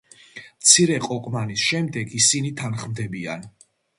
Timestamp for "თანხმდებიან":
2.63-3.49